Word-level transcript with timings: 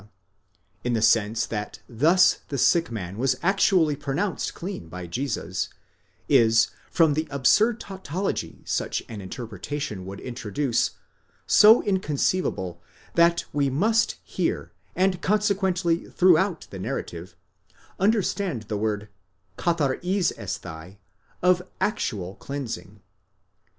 A, 0.01 0.07
in 0.83 0.93
the 0.93 1.01
sense 1.03 1.45
that 1.45 1.79
thus 1.87 2.39
the 2.49 2.57
sick 2.57 2.89
man 2.89 3.19
was 3.19 3.35
actually 3.43 3.95
pronounced 3.95 4.55
clean 4.55 4.87
by 4.89 5.05
Jesus, 5.05 5.69
is, 6.27 6.69
from 6.89 7.13
the 7.13 7.27
absurd 7.29 7.79
tautology 7.79 8.63
such 8.65 9.03
an 9.07 9.21
interpretation 9.21 10.07
would 10.07 10.19
introduce, 10.19 10.95
so 11.45 11.81
in 11.81 11.99
conceivable, 11.99 12.81
that 13.13 13.45
we 13.53 13.69
must 13.69 14.15
here, 14.23 14.71
and 14.95 15.21
consequently 15.21 16.09
throughout 16.09 16.65
the 16.71 16.79
narrative, 16.79 17.35
understand 17.99 18.63
the 18.63 18.77
word 18.77 19.07
καθαρίζεσθαι 19.55 20.97
of 21.43 21.61
actual 21.79 22.33
cleansing. 22.37 23.03